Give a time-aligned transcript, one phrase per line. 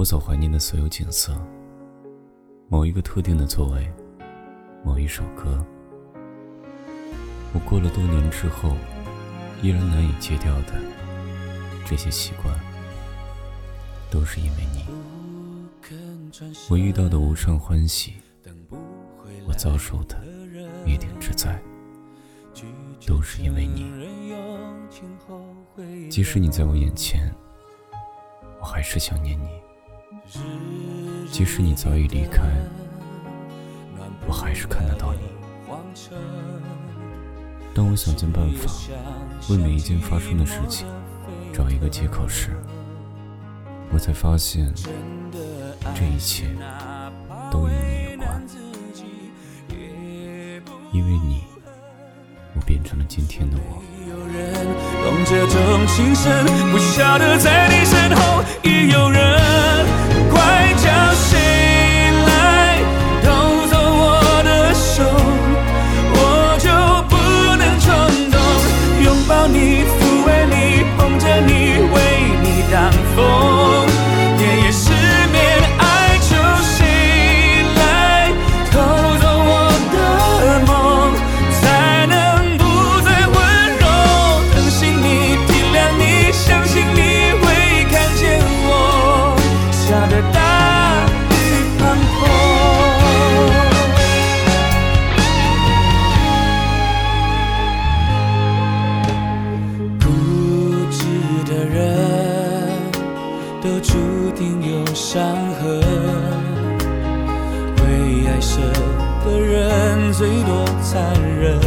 [0.00, 1.38] 我所怀念的所有景色，
[2.68, 3.86] 某一个特定的座位，
[4.82, 5.62] 某一首歌，
[7.52, 8.74] 我过了多年之后，
[9.60, 10.80] 依然难以戒掉的
[11.84, 12.58] 这些习惯，
[14.10, 14.86] 都是因为你。
[16.70, 18.14] 我遇到的无上欢喜，
[19.46, 20.18] 我遭受的
[20.82, 21.60] 灭顶之灾，
[23.06, 23.84] 都是因为你。
[26.08, 27.30] 即使你在我眼前，
[28.62, 29.60] 我还是想念你。
[31.30, 32.42] 即使你早已离开，
[34.26, 35.20] 我还是看得到你。
[37.74, 38.70] 当我想尽办法
[39.48, 40.86] 为每一件发生的事情
[41.52, 42.50] 找一个借口时，
[43.92, 44.72] 我才发现
[45.94, 46.46] 这一切
[47.50, 48.42] 都与你有关。
[50.92, 51.44] 因为你，
[52.54, 53.82] 我变成了今天的我。
[105.12, 105.20] 伤
[105.60, 105.80] 痕，
[107.78, 107.82] 为
[108.28, 108.60] 爱舍
[109.24, 111.02] 的人最多残
[111.36, 111.58] 忍。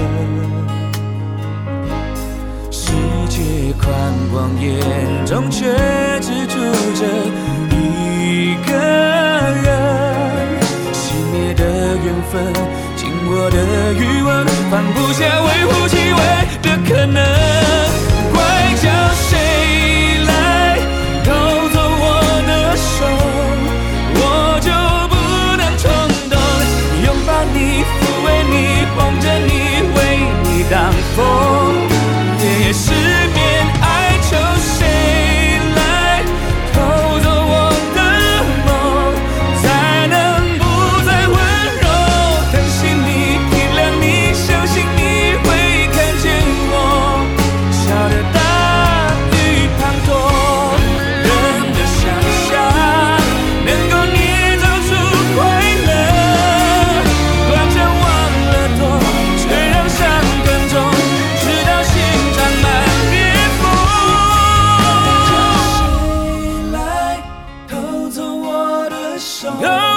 [2.72, 2.94] 世
[3.28, 3.92] 界宽
[4.32, 4.80] 广，眼
[5.26, 5.66] 中却
[6.22, 6.56] 只住
[6.96, 7.06] 着
[7.76, 8.72] 一个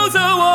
[0.09, 0.46] so